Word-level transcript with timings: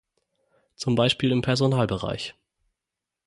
Zum 0.77 0.95
Beispiel 0.95 1.31
im 1.31 1.43
Personalbereich. 1.43 2.33